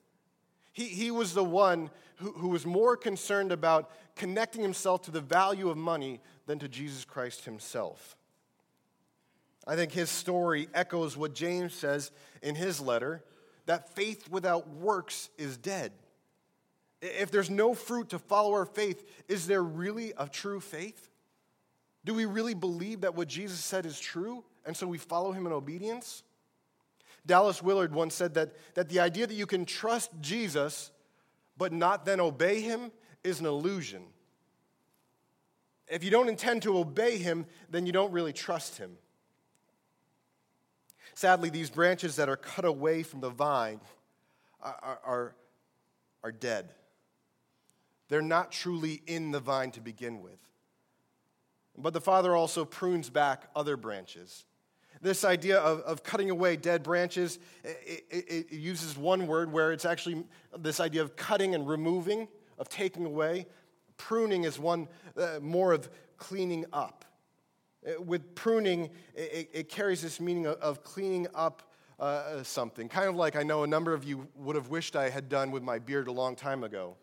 [0.72, 5.22] He, he was the one who, who was more concerned about connecting himself to the
[5.22, 8.15] value of money than to Jesus Christ himself.
[9.68, 13.22] I think his story echoes what James says in his letter
[13.66, 15.92] that faith without works is dead.
[17.02, 21.10] If there's no fruit to follow our faith, is there really a true faith?
[22.06, 25.46] Do we really believe that what Jesus said is true and so we follow him
[25.46, 26.24] in obedience?
[27.26, 30.92] Dallas Willard once said that, that the idea that you can trust Jesus
[31.58, 32.92] but not then obey him
[33.24, 34.04] is an illusion.
[35.90, 38.98] If you don't intend to obey him, then you don't really trust him.
[41.18, 43.82] Sadly, these branches that are cut away from the vine
[44.62, 45.36] are, are,
[46.24, 46.70] are dead.
[48.08, 50.38] They're not truly in the vine to begin with.
[51.76, 54.46] But the Father also prunes back other branches.
[55.02, 59.72] This idea of, of cutting away dead branches, it, it, it uses one word where
[59.72, 60.24] it's actually
[60.60, 62.28] this idea of cutting and removing,
[62.60, 63.48] of taking away.
[63.98, 64.88] Pruning is one
[65.20, 67.06] uh, more of cleaning up.
[67.88, 71.63] Uh, with pruning, it, it carries this meaning of, cleaning up
[72.00, 75.10] uh, something, kind of like I know a number of you would have wished I
[75.10, 76.95] had done with my beard a long time ago.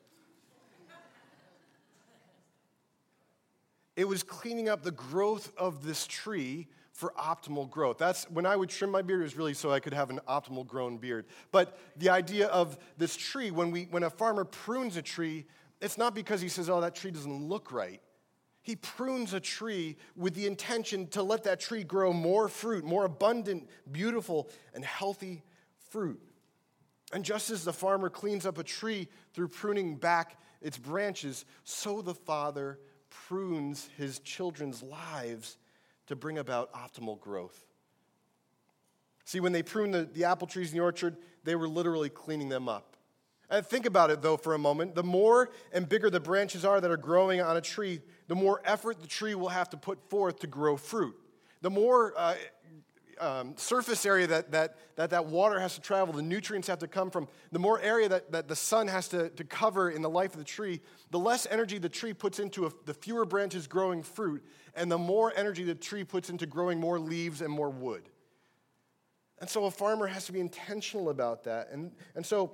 [3.96, 7.98] it was cleaning up the growth of this tree for optimal growth.
[7.98, 10.20] That's when I would trim my beard, it was really so I could have an
[10.28, 11.26] optimal grown beard.
[11.50, 15.46] But the idea of this tree, when, we, when a farmer prunes a tree,
[15.80, 18.00] it's not because he says, oh, that tree doesn't look right.
[18.64, 23.04] He prunes a tree with the intention to let that tree grow more fruit, more
[23.04, 25.42] abundant, beautiful, and healthy
[25.90, 26.18] fruit.
[27.12, 32.00] And just as the farmer cleans up a tree through pruning back its branches, so
[32.00, 35.58] the Father prunes his children's lives
[36.06, 37.66] to bring about optimal growth.
[39.26, 42.48] See, when they pruned the, the apple trees in the orchard, they were literally cleaning
[42.48, 42.93] them up.
[43.50, 44.94] And think about it, though, for a moment.
[44.94, 48.60] The more and bigger the branches are that are growing on a tree, the more
[48.64, 51.14] effort the tree will have to put forth to grow fruit.
[51.60, 52.34] The more uh,
[53.20, 56.88] um, surface area that, that, that that water has to travel, the nutrients have to
[56.88, 60.10] come from, the more area that, that the sun has to, to cover in the
[60.10, 60.80] life of the tree,
[61.10, 64.98] the less energy the tree puts into a, the fewer branches growing fruit, and the
[64.98, 68.08] more energy the tree puts into growing more leaves and more wood.
[69.38, 71.68] And so a farmer has to be intentional about that.
[71.70, 72.52] And, and so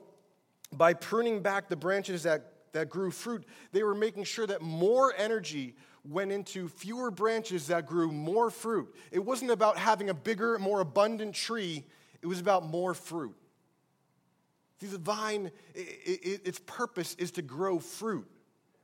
[0.73, 5.13] by pruning back the branches that, that grew fruit, they were making sure that more
[5.17, 8.95] energy went into fewer branches that grew more fruit.
[9.11, 11.85] It wasn't about having a bigger, more abundant tree,
[12.23, 13.37] it was about more fruit.
[14.81, 15.81] See, the vine, it,
[16.23, 18.27] it, its purpose is to grow fruit.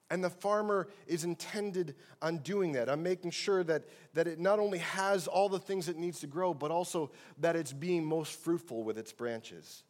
[0.09, 4.61] And the farmer is intended on doing that, on making sure that, that it not
[4.61, 8.39] only has all the things it needs to grow, but also that it's being most
[8.39, 9.83] fruitful with its branches.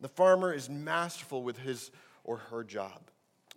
[0.00, 1.90] The farmer is masterful with his
[2.24, 3.10] or her job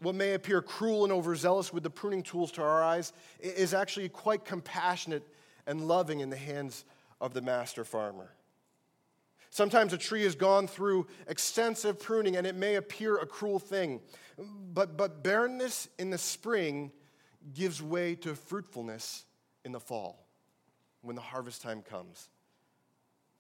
[0.04, 4.10] what may appear cruel and overzealous with the pruning tools to our eyes is actually
[4.10, 5.24] quite compassionate
[5.66, 6.86] and loving in the hands
[7.22, 8.34] of the master farmer.
[9.50, 14.02] Sometimes a tree has gone through extensive pruning and it may appear a cruel thing,
[14.74, 16.92] but, but barrenness in the spring
[17.54, 19.26] gives way to fruitfulness
[19.64, 20.28] in the fall
[21.02, 22.30] when the harvest time comes.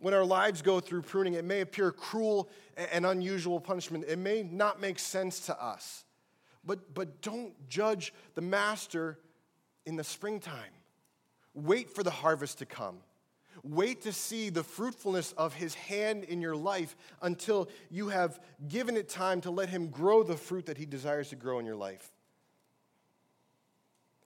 [0.03, 2.49] When our lives go through pruning, it may appear cruel
[2.91, 4.03] and unusual punishment.
[4.05, 6.03] It may not make sense to us.
[6.65, 9.17] But, but don't judge the master
[9.85, 10.73] in the springtime.
[11.53, 12.97] Wait for the harvest to come.
[13.63, 18.97] Wait to see the fruitfulness of his hand in your life until you have given
[18.97, 21.77] it time to let him grow the fruit that he desires to grow in your
[21.77, 22.11] life.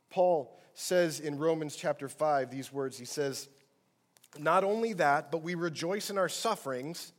[0.10, 3.48] Paul says in Romans chapter 5 these words He says,
[4.38, 7.14] Not only that, but we rejoice in our sufferings,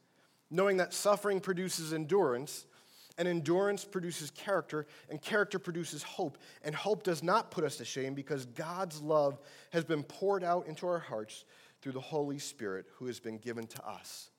[0.50, 2.66] knowing that suffering produces endurance
[3.18, 6.38] and endurance produces character, and character produces hope.
[6.62, 9.40] And hope does not put us to shame because God's love
[9.72, 11.44] has been poured out into our hearts
[11.82, 14.30] through the Holy Spirit who has been given to us.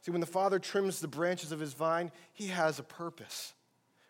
[0.00, 3.52] See, when the Father trims the branches of his vine, he has a purpose.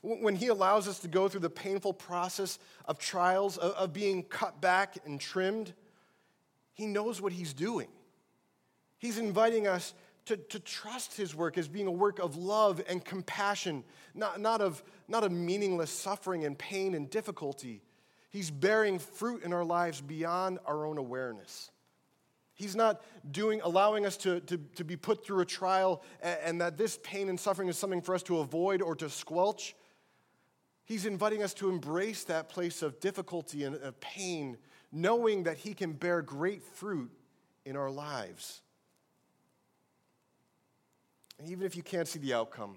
[0.02, 4.60] When he allows us to go through the painful process of trials, of being cut
[4.60, 5.72] back and trimmed,
[6.74, 7.88] he knows what he's doing.
[8.98, 9.94] He's inviting us
[10.26, 13.84] to, to trust his work as being a work of love and compassion,
[14.14, 17.82] not, not, of, not of meaningless suffering and pain and difficulty.
[18.30, 21.70] He's bearing fruit in our lives beyond our own awareness.
[22.54, 26.60] He's not doing, allowing us to, to, to be put through a trial and, and
[26.60, 29.74] that this pain and suffering is something for us to avoid or to squelch.
[30.84, 34.56] He's inviting us to embrace that place of difficulty and of pain,
[34.94, 37.10] knowing that He can bear great fruit
[37.66, 38.62] in our lives.
[41.38, 42.76] And even if you can't see the outcome,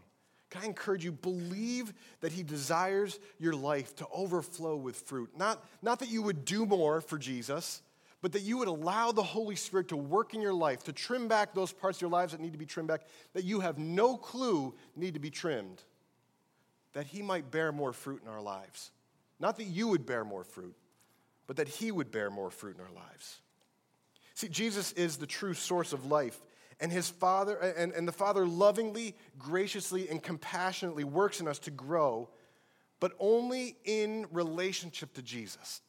[0.49, 5.29] can I encourage you, believe that He desires your life to overflow with fruit.
[5.37, 7.81] Not, not that you would do more for Jesus,
[8.21, 11.27] but that you would allow the Holy Spirit to work in your life, to trim
[11.27, 13.01] back those parts of your lives that need to be trimmed back,
[13.33, 15.83] that you have no clue need to be trimmed,
[16.93, 18.91] that He might bear more fruit in our lives.
[19.39, 20.75] Not that you would bear more fruit,
[21.47, 23.39] but that He would bear more fruit in our lives.
[24.35, 26.39] See, Jesus is the true source of life.
[26.79, 31.71] And his father, and, and the father lovingly, graciously, and compassionately works in us to
[31.71, 32.29] grow,
[32.99, 35.81] but only in relationship to Jesus.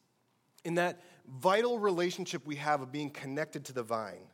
[0.65, 4.29] In that vital relationship we have of being connected to the vine.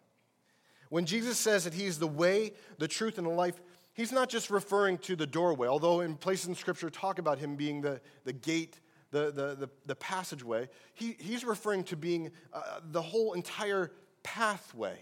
[0.91, 3.61] When Jesus says that He is the way, the truth, and the life,
[3.95, 7.57] he's not just referring to the doorway, although in places in Scripture talk about him
[7.57, 8.81] being the, the gate,
[9.15, 10.69] the, the, the, the passageway.
[10.95, 14.99] He, he's referring to being uh, the whole entire pathway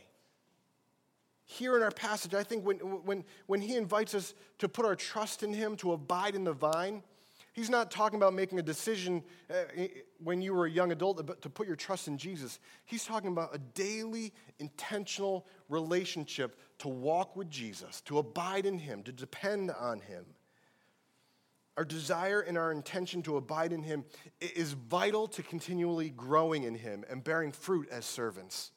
[1.44, 4.96] here in our passage, I think when, when, when he invites us to put our
[4.96, 7.03] trust in him, to abide in the vine,
[7.55, 9.64] He's not talking about making a decision uh,
[10.25, 12.59] when you were a young adult to put your trust in Jesus.
[12.87, 19.03] He's talking about a daily, intentional relationship to walk with Jesus, to abide in Him,
[19.03, 20.25] to depend on Him.
[21.77, 24.05] Our desire and our intention to abide in Him
[24.41, 28.73] is vital to continually growing in Him and bearing fruit as servants.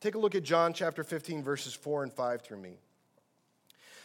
[0.00, 2.78] Take a look at John chapter 15, verses 4 and 5 through me.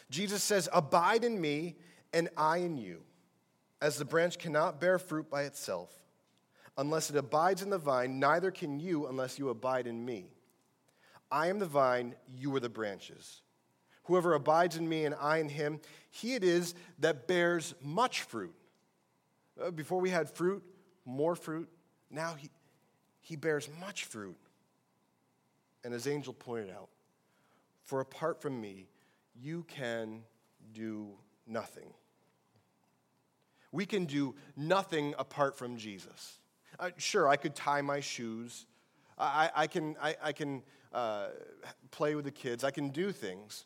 [0.09, 1.75] Jesus says, Abide in me,
[2.13, 3.01] and I in you
[3.81, 5.91] as the branch cannot bear fruit by itself,
[6.77, 10.31] unless it abides in the vine, neither can you unless you abide in me.
[11.31, 13.41] I am the vine, you are the branches.
[14.09, 18.55] Whoever abides in me and I in him, he it is that bears much fruit.
[19.61, 20.63] Uh, before we had fruit,
[21.05, 21.69] more fruit.
[22.09, 22.49] Now he,
[23.21, 24.35] he bears much fruit.
[25.83, 26.89] And as Angel pointed out,
[27.83, 28.87] for apart from me,
[29.39, 30.23] you can
[30.73, 31.09] do
[31.45, 31.93] nothing.
[33.71, 36.39] We can do nothing apart from Jesus.
[36.79, 38.65] Uh, sure, I could tie my shoes.
[39.19, 41.27] I, I can, I, I can uh,
[41.91, 42.63] play with the kids.
[42.63, 43.65] I can do things.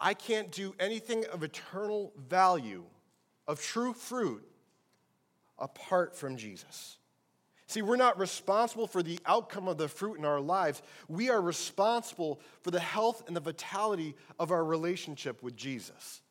[0.00, 2.84] I can't do anything of eternal value,
[3.46, 4.42] of true fruit,
[5.58, 6.96] apart from Jesus.
[7.66, 10.82] See, we're not responsible for the outcome of the fruit in our lives.
[11.08, 16.22] We are responsible for the health and the vitality of our relationship with Jesus.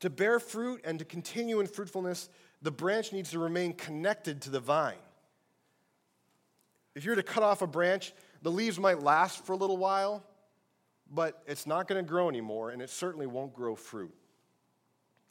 [0.00, 2.30] To bear fruit and to continue in fruitfulness,
[2.62, 4.94] the branch needs to remain connected to the vine.
[6.94, 9.76] If you were to cut off a branch, the leaves might last for a little
[9.76, 10.24] while,
[11.10, 14.14] but it's not going to grow anymore, and it certainly won't grow fruit.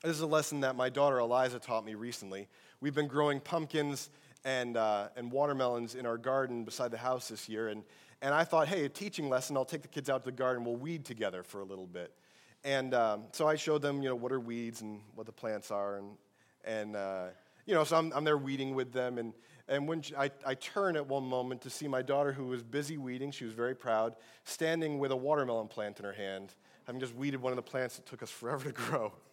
[0.02, 2.48] This is a lesson that my daughter Eliza taught me recently.
[2.80, 4.10] We've been growing pumpkins
[4.44, 7.84] and, uh, and watermelons in our garden beside the house this year, and,
[8.22, 10.64] and I thought, hey, a teaching lesson, I'll take the kids out to the garden,
[10.64, 12.12] we'll weed together for a little bit.
[12.64, 15.70] And um, so I showed them, you know, what are weeds and what the plants
[15.70, 15.98] are.
[15.98, 16.18] And,
[16.64, 17.26] and uh,
[17.68, 19.20] you know, so I'm, I'm there weeding with them.
[19.20, 19.34] And,
[19.67, 22.63] and when she, I, I turn at one moment to see my daughter, who was
[22.63, 26.54] busy weeding, she was very proud, standing with a watermelon plant in her hand,
[26.86, 29.13] having just weeded one of the plants that took us forever to grow.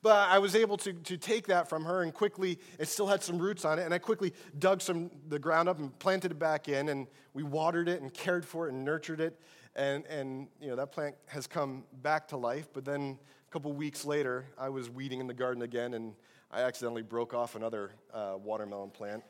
[0.00, 3.20] But I was able to, to take that from her and quickly, it still had
[3.20, 6.38] some roots on it, and I quickly dug some the ground up and planted it
[6.38, 9.40] back in, and we watered it and cared for it and nurtured it
[9.78, 12.68] and, and you know, that plant has come back to life.
[12.72, 16.14] But then a couple weeks later, I was weeding in the garden again, and
[16.50, 19.22] I accidentally broke off another uh, watermelon plant.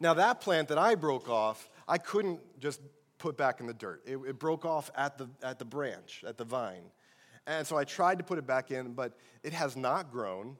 [0.00, 2.80] now, that plant that I broke off, I couldn't just
[3.18, 4.02] put back in the dirt.
[4.06, 6.84] It, it broke off at the, at the branch, at the vine.
[7.46, 10.56] And so I tried to put it back in, but it has not grown.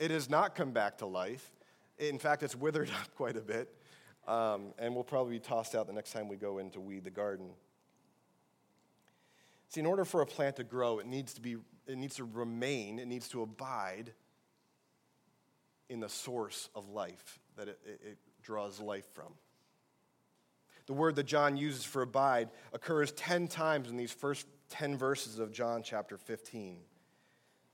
[0.00, 1.52] It has not come back to life.
[1.98, 3.72] In fact, it's withered up quite a bit.
[4.26, 7.04] Um, and will probably be tossed out the next time we go in to weed
[7.04, 7.48] the garden.
[9.68, 12.24] See, in order for a plant to grow, it needs to be, it needs to
[12.24, 14.12] remain, it needs to abide
[15.88, 19.32] in the source of life that it, it, draws life from.
[20.86, 25.38] The word that John uses for abide occurs 10 times in these first 10 verses
[25.38, 26.78] of John chapter 15.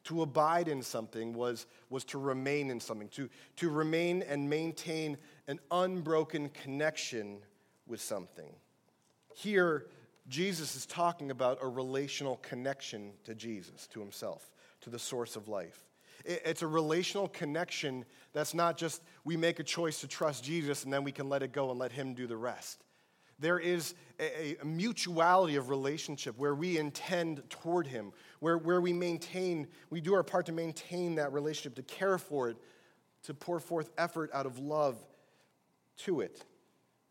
[0.05, 5.17] To abide in something was, was to remain in something, to, to remain and maintain
[5.47, 7.39] an unbroken connection
[7.87, 8.53] with something.
[9.35, 9.87] Here,
[10.29, 14.51] Jesus is talking about a relational connection to Jesus, to himself,
[14.83, 15.84] to the source of life.
[16.25, 20.93] It's a relational connection that's not just we make a choice to trust Jesus and
[20.93, 22.83] then we can let it go and let him do the rest.
[23.39, 29.67] There is a, mutuality of relationship where we intend toward him, where, where we maintain,
[29.91, 32.57] we do our part to maintain that relationship, to care for it,
[33.25, 34.97] to pour forth effort out of love
[35.97, 36.45] to it.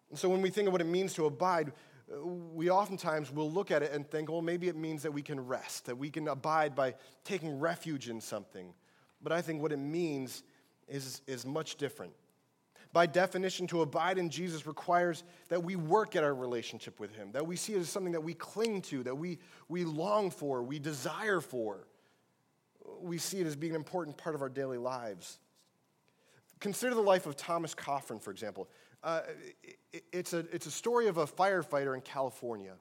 [0.10, 1.74] And so when we think of what it means to abide,
[2.12, 5.22] uh, we oftentimes will look at it and think, well, maybe it means that we
[5.22, 8.74] can rest, that we can abide by taking refuge in something.
[9.24, 10.44] But I think what it means
[10.88, 12.14] is, is much different.
[12.92, 17.32] By definition, to abide in Jesus requires that we work at our relationship with Him,
[17.32, 20.62] that we see it as something that we cling to, that we, we long for,
[20.62, 21.88] we desire for.
[23.02, 25.40] We see it as being an important part of our daily lives.
[26.60, 28.70] Consider the life of Thomas Coffin, for example.
[29.04, 29.22] Uh,
[29.92, 32.74] it, it's, a, it's a story of a firefighter in California.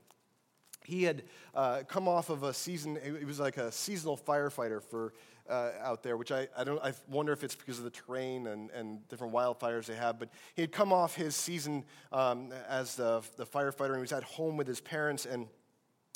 [0.85, 1.23] He had
[1.55, 5.15] uh, come off of a season, he was like a seasonal firefighter for
[5.49, 8.47] uh, out there, which I, I, don't, I wonder if it's because of the terrain
[8.47, 10.19] and, and different wildfires they have.
[10.19, 14.13] But he had come off his season um, as the, the firefighter, and he was
[14.13, 15.27] at home with his parents.
[15.27, 15.47] And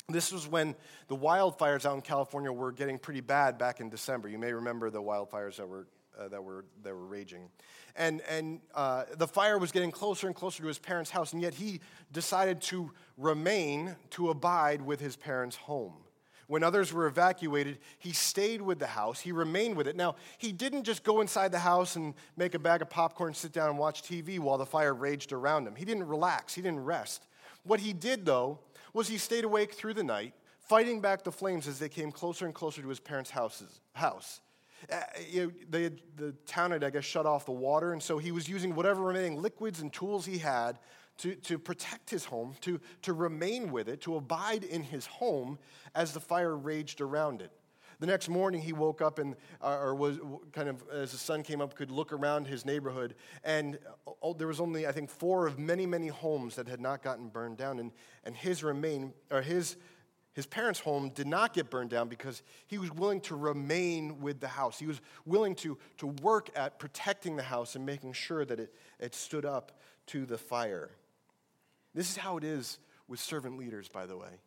[0.09, 0.75] this was when
[1.07, 4.29] the wildfires out in California were getting pretty bad back in December.
[4.29, 5.87] You may remember the wildfires that were
[6.19, 7.49] uh, that, were, that were raging.
[7.95, 11.41] And, and uh, the fire was getting closer and closer to his parents' house, and
[11.41, 11.79] yet he
[12.11, 15.93] decided to remain, to abide with his parents' home,
[16.47, 19.19] When others were evacuated, he stayed with the house.
[19.19, 19.97] He remained with it.
[19.97, 23.51] Now, he didn't just go inside the house and make a bag of popcorn, sit
[23.51, 25.75] down, and watch TV while the fire raged around him.
[25.75, 27.27] He didn't relax, he didn't rest.
[27.63, 28.59] What he did, though,
[28.93, 32.45] was he stayed awake through the night, fighting back the flames as they came closer
[32.45, 34.39] and closer to his parents' houses, house.
[34.89, 38.19] Uh, you know, they the town had, I guess, shut off the water, and so
[38.19, 40.79] he was using whatever remaining liquids and tools he had
[41.17, 45.57] to, to protect his home, to, to remain with it, to abide in his home
[45.95, 47.51] as the fire raged around it.
[47.99, 50.19] The next morning, he woke up and, uh, or was
[50.51, 53.15] kind of, as the sun came up, could look around his neighborhood.
[53.43, 53.79] And
[54.23, 57.29] uh, there was only, I think, four of many, many homes that had not gotten
[57.29, 57.79] burned down.
[57.79, 57.91] And,
[58.23, 59.77] and his remain, or his,
[60.33, 64.41] his parents' home did not get burned down because he was willing to remain with
[64.41, 64.77] the house.
[64.77, 68.75] He was willing to, to work at protecting the house and making sure that it,
[68.99, 69.71] it stood up
[70.07, 70.91] to the fire.
[71.97, 72.77] This is how it is
[73.07, 74.39] with servant leaders, by the way.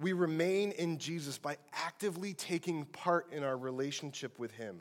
[0.00, 4.80] We remain in Jesus by actively taking part in our relationship with Him.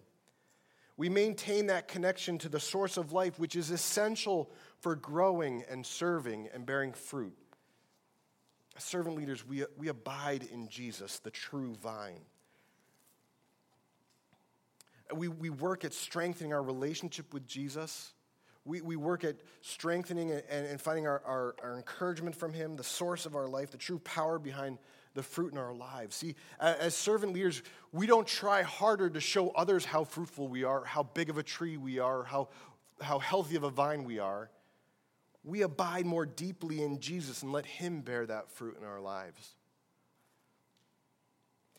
[0.96, 5.86] We maintain that connection to the source of life, which is essential for growing and
[5.86, 7.36] serving and bearing fruit.
[8.78, 12.22] As servant leaders, we, we abide in Jesus, the true vine.
[15.14, 18.14] We, we work at strengthening our relationship with Jesus
[18.66, 22.84] we, we work at strengthening and, and finding our, our, our encouragement from Him, the
[22.84, 24.78] source of our life, the true power behind
[25.14, 26.16] the fruit in our lives.
[26.16, 30.86] See, as servant leaders, we don't try harder to show others how fruitful we are,
[30.86, 32.50] how big of a tree we are, how,
[33.02, 34.50] how healthy of a vine we are.
[35.44, 39.56] We abide more deeply in Jesus and let Him bear that fruit in our lives.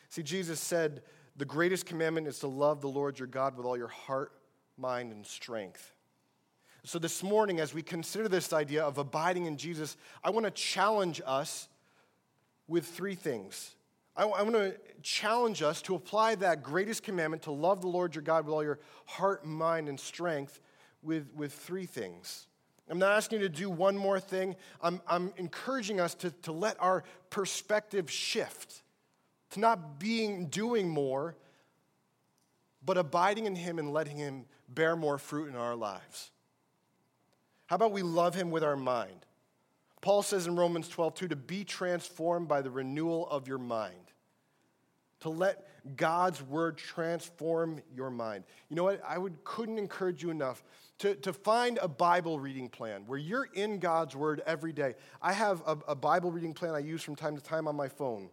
[0.09, 1.03] See, Jesus said,
[1.37, 4.33] The greatest commandment is to love the Lord your God with all your heart,
[4.77, 5.95] mind, and strength.
[6.85, 10.51] So, this morning, as we consider this idea of abiding in Jesus, I want to
[10.51, 11.69] challenge us
[12.67, 13.77] with three things.
[14.15, 18.23] I, want to challenge us to apply that greatest commandment to love the Lord your
[18.23, 20.61] God with all your heart, mind, and strength
[21.03, 22.47] with, with three things.
[22.91, 24.57] I'm not asking you to do one more thing.
[24.83, 28.83] I'm, I'm encouraging us to, to let our perspective shift,
[29.51, 31.37] to not being doing more,
[32.85, 36.33] but abiding in Him and letting Him bear more fruit in our lives.
[37.73, 39.25] How about we love him with our mind?
[40.03, 44.13] Paul says in Romans 12, 2, to be transformed by the renewal of your mind.
[45.21, 45.67] To let
[45.97, 48.45] God's word transform your mind.
[48.69, 49.01] You know what?
[49.09, 50.63] I would, couldn't encourage you enough
[50.99, 54.95] to, to find a Bible reading plan where you're in God's word every day.
[55.23, 57.89] I have a, a Bible reading plan I use from time to time on my
[57.89, 58.29] phone.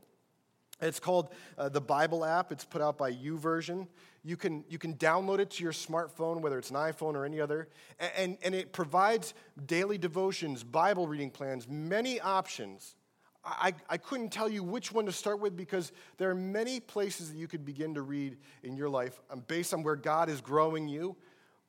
[0.82, 2.52] It's called uh, the Bible app.
[2.52, 3.88] It's put out by YouVersion.
[4.24, 7.40] You can, you can download it to your smartphone, whether it's an iPhone or any
[7.40, 7.70] other,
[8.18, 9.34] and, and it provides
[9.66, 12.96] daily devotions, Bible reading plans, many options.
[13.46, 17.32] I, I couldn't tell you which one to start with because there are many places
[17.32, 20.42] that you could begin to read in your life um, based on where God is
[20.42, 21.16] growing you.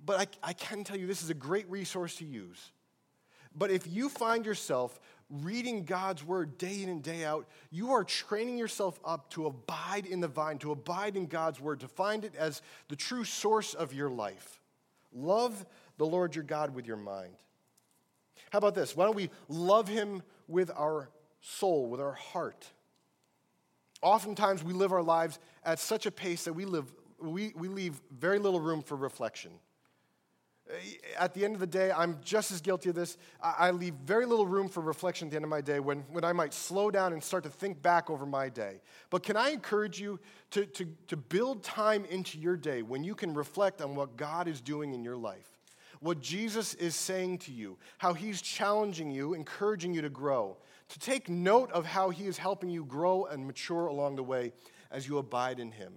[0.04, 2.72] But I, I can tell you this is a great resource to use.
[3.54, 4.98] But if you find yourself
[5.30, 10.06] reading God's word day in and day out, you are training yourself up to abide
[10.06, 13.74] in the vine, to abide in God's word, to find it as the true source
[13.74, 14.60] of your life.
[15.12, 15.64] Love
[15.98, 17.34] the Lord your God with your mind.
[18.50, 18.96] How about this?
[18.96, 21.10] Why don't we love him with our
[21.40, 22.66] soul, with our heart?
[24.02, 28.00] Oftentimes we live our lives at such a pace that we, live, we, we leave
[28.18, 29.52] very little room for reflection
[31.18, 33.16] at the end of the day, I'm just as guilty of this.
[33.42, 36.24] I leave very little room for reflection at the end of my day when, when
[36.24, 38.80] I might slow down and start to think back over my day.
[39.10, 40.20] But can I encourage you
[40.52, 44.48] to, to, to build time into your day when you can reflect on what God
[44.48, 45.48] is doing in your life?
[46.00, 50.56] What Jesus is saying to you, how he's challenging you, encouraging you to grow,
[50.88, 54.52] to take note of how he is helping you grow and mature along the way
[54.90, 55.92] as you abide in him.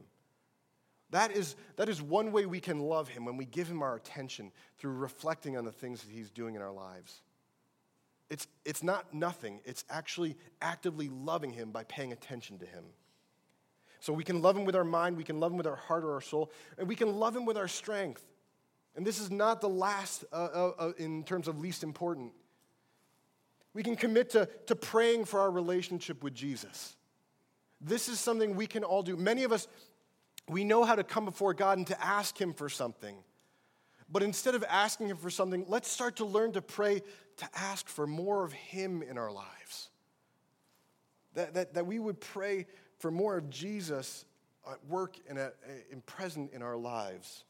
[1.13, 3.95] That is, that is one way we can love him when we give him our
[3.95, 7.21] attention through reflecting on the things that he's doing in our lives.
[8.31, 12.85] It's, it's not nothing, it's actually actively loving him by paying attention to him.
[13.99, 16.03] So we can love him with our mind, we can love him with our heart
[16.03, 18.25] or our soul, and we can love him with our strength.
[18.95, 22.31] And this is not the last uh, uh, uh in terms of least important.
[23.75, 26.95] We can commit to, to praying for our relationship with Jesus.
[27.79, 29.15] This is something we can all do.
[29.15, 29.67] Many of us
[30.49, 33.15] we know how to come before God and to ask Him for something.
[34.09, 37.01] But instead of asking Him for something, let's start to learn to pray
[37.37, 39.89] to ask for more of Him in our lives.
[41.33, 42.67] That, that, that we would pray
[42.99, 44.25] for more of Jesus
[44.69, 45.55] at work and, at,
[45.91, 47.43] and present in our lives.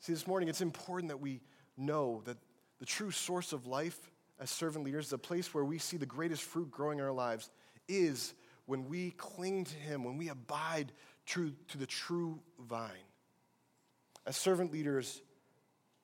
[0.00, 1.40] See, this morning it's important that we
[1.76, 2.36] know that
[2.78, 6.42] the true source of life as servant leaders, the place where we see the greatest
[6.42, 7.50] fruit growing in our lives,
[7.88, 8.34] is
[8.66, 10.92] when we cling to Him, when we abide
[11.24, 12.90] true, to the true vine.
[14.26, 15.22] As servant leaders,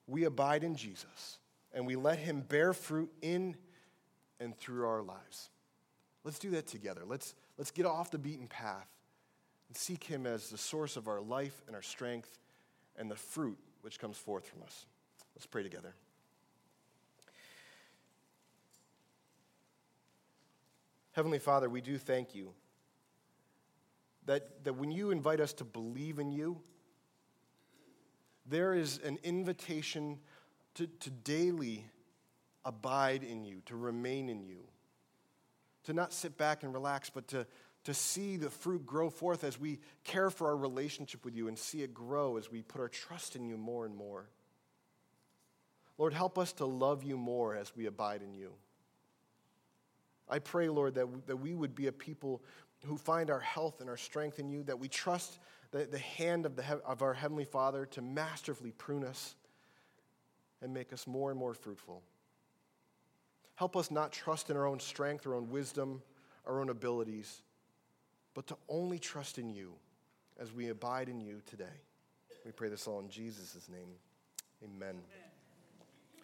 [0.07, 1.39] we abide in Jesus
[1.73, 3.57] and we let Him bear fruit in
[4.41, 5.51] and through our lives.
[6.25, 7.03] Let's do that together.
[7.05, 8.89] Let's, let's get off the beaten path
[9.69, 12.39] and seek Him as the source of our life and our strength
[12.97, 14.87] and the fruit which comes forth from us.
[15.35, 15.95] Let's pray together.
[21.13, 22.53] Heavenly Father, we do thank you
[24.27, 26.61] that, that when you invite us to believe in you,
[28.47, 30.19] there is an invitation
[30.75, 31.85] to, to daily
[32.65, 34.65] abide in you, to remain in you,
[35.85, 37.47] to not sit back and relax, but to,
[37.85, 41.59] to see the fruit grow forth as we care for our relationship with you and
[41.59, 44.29] see it grow as we put our trust in you more and more.
[45.99, 48.53] Lord, help us to love you more as we abide in you.
[50.33, 52.43] I pray, Lord, that, that we would be a people
[52.87, 55.39] who find our health and our strength in you, that we trust
[55.73, 59.35] the, the hand of, the, of our Heavenly Father to masterfully prune us
[60.63, 62.03] and make us more and more fruitful.
[63.57, 66.01] Help us not trust in our own strength, our own wisdom,
[66.47, 67.43] our own abilities,
[68.33, 69.75] but to only trust in you
[70.41, 71.65] as we abide in you today.
[72.47, 73.91] We pray this all in Jesus' name.
[74.65, 74.89] Amen.
[74.89, 75.22] Amen.